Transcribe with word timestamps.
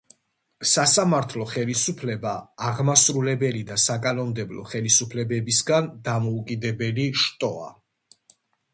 სასამართლო 0.69 1.45
ხელისუფლება 1.51 2.31
აღმასრულებელი 2.71 3.63
და 3.69 3.79
საკანონმდებლო 3.85 4.67
ხელისუფლებებისგან 4.75 5.95
დამოუკიდებელი 6.11 7.11
შტოა. 7.27 7.75